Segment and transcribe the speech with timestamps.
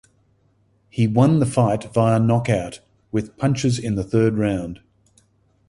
[0.89, 2.79] He won the fight via knockout
[3.11, 4.79] with punches in the third round.